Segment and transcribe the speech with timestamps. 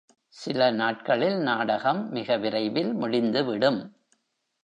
[0.35, 3.79] சில நாட்களில் நாடகம் மிக விரைவில் முடிந்துவிடும்.